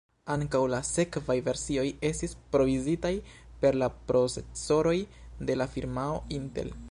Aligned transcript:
Ankaŭ 0.35 0.59
la 0.73 0.77
sekvaj 0.87 1.35
versioj 1.49 1.83
estis 2.09 2.33
provizitaj 2.55 3.13
per 3.65 3.77
la 3.83 3.91
procesoroj 4.09 4.97
de 5.51 5.63
la 5.63 5.71
firmao 5.77 6.21
Intel. 6.41 6.79